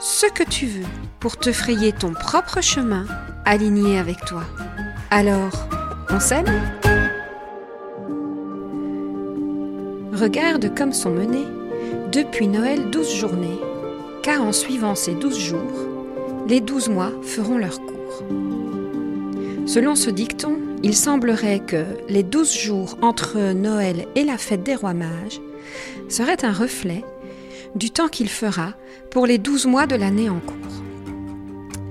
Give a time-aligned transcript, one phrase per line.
[0.00, 0.86] ce que tu veux
[1.20, 3.04] pour te frayer ton propre chemin
[3.44, 4.44] aligné avec toi.
[5.10, 5.68] Alors,
[6.08, 6.46] on s'aime
[10.14, 11.46] Regarde comme sont menées,
[12.12, 13.58] depuis Noël, douze journées,
[14.22, 15.86] car en suivant ces douze jours,
[16.48, 18.22] les douze mois feront leur cours.
[19.66, 24.74] Selon ce dicton, il semblerait que les douze jours entre Noël et la fête des
[24.74, 25.40] rois mages
[26.08, 27.04] seraient un reflet
[27.74, 28.74] du temps qu'il fera
[29.10, 30.56] pour les douze mois de l'année en cours.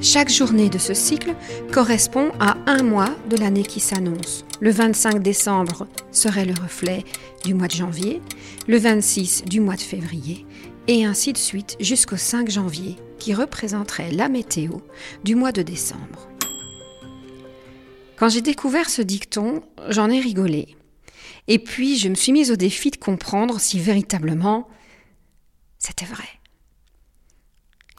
[0.00, 1.34] Chaque journée de ce cycle
[1.72, 4.44] correspond à un mois de l'année qui s'annonce.
[4.60, 7.04] Le 25 décembre serait le reflet
[7.44, 8.22] du mois de janvier,
[8.68, 10.46] le 26 du mois de février,
[10.86, 14.78] et ainsi de suite jusqu'au 5 janvier, qui représenterait la météo
[15.24, 16.28] du mois de décembre.
[18.16, 20.76] Quand j'ai découvert ce dicton, j'en ai rigolé.
[21.48, 24.68] Et puis je me suis mise au défi de comprendre si véritablement
[25.88, 26.28] c'était vrai.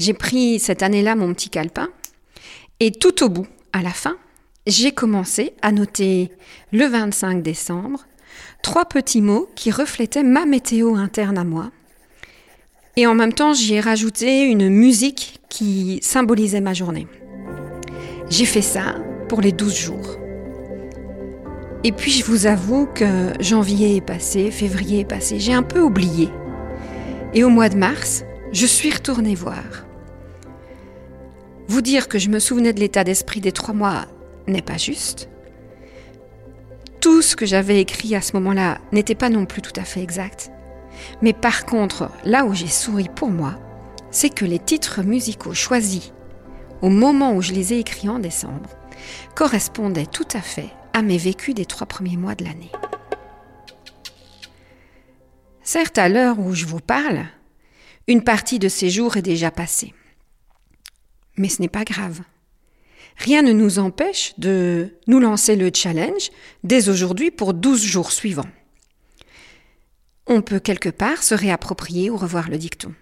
[0.00, 1.88] J'ai pris cette année-là mon petit calepin
[2.80, 4.16] et tout au bout, à la fin,
[4.66, 6.32] j'ai commencé à noter
[6.72, 8.04] le 25 décembre
[8.62, 11.70] trois petits mots qui reflétaient ma météo interne à moi.
[12.96, 17.06] Et en même temps, j'y ai rajouté une musique qui symbolisait ma journée.
[18.28, 18.96] J'ai fait ça
[19.28, 20.16] pour les 12 jours.
[21.84, 25.80] Et puis je vous avoue que janvier est passé, février est passé, j'ai un peu
[25.80, 26.30] oublié.
[27.36, 29.62] Et au mois de mars, je suis retournée voir.
[31.68, 34.06] Vous dire que je me souvenais de l'état d'esprit des trois mois
[34.46, 35.28] n'est pas juste.
[36.98, 40.02] Tout ce que j'avais écrit à ce moment-là n'était pas non plus tout à fait
[40.02, 40.50] exact.
[41.20, 43.58] Mais par contre, là où j'ai souri pour moi,
[44.10, 46.14] c'est que les titres musicaux choisis
[46.80, 48.70] au moment où je les ai écrits en décembre
[49.34, 52.72] correspondaient tout à fait à mes vécus des trois premiers mois de l'année.
[55.66, 57.26] Certes, à l'heure où je vous parle,
[58.06, 59.92] une partie de ces jours est déjà passée.
[61.36, 62.20] Mais ce n'est pas grave.
[63.16, 66.30] Rien ne nous empêche de nous lancer le challenge
[66.62, 68.48] dès aujourd'hui pour 12 jours suivants.
[70.28, 72.94] On peut quelque part se réapproprier ou revoir le dicton.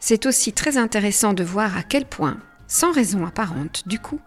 [0.00, 4.20] C'est aussi très intéressant de voir à quel point, sans raison apparente du coup,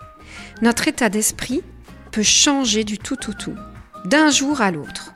[0.62, 1.64] notre état d'esprit
[2.12, 3.56] peut changer du tout tout tout,
[4.06, 5.16] d'un jour à l'autre.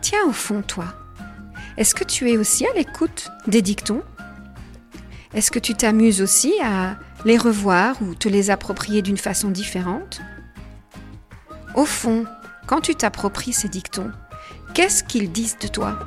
[0.00, 0.86] Tiens au fond, toi,
[1.76, 4.02] est-ce que tu es aussi à l'écoute des dictons?
[5.34, 10.20] Est-ce que tu t'amuses aussi à les revoir ou te les approprier d'une façon différente?
[11.74, 12.24] Au fond,
[12.66, 14.10] quand tu t'appropries ces dictons,
[14.74, 15.98] qu'est-ce qu'ils disent de toi?